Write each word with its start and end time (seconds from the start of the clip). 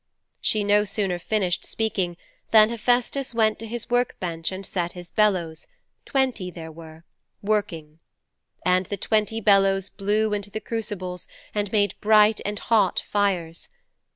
'She 0.41 0.63
no 0.63 0.83
sooner 0.83 1.19
finished 1.19 1.63
speaking 1.63 2.17
than 2.49 2.69
Hephaistos 2.69 3.35
went 3.35 3.59
to 3.59 3.67
his 3.67 3.87
work 3.91 4.19
bench 4.19 4.51
and 4.51 4.65
set 4.65 4.93
his 4.93 5.11
bellows 5.11 5.67
twenty 6.05 6.47
were 6.47 6.51
there 6.55 7.03
working. 7.43 7.99
And 8.65 8.87
the 8.87 8.97
twenty 8.97 9.39
bellows 9.39 9.89
blew 9.89 10.33
into 10.33 10.49
the 10.49 10.59
crucibles 10.59 11.27
and 11.53 11.71
made 11.71 11.93
bright 12.01 12.41
and 12.43 12.57
hot 12.57 13.03
fires. 13.11 13.69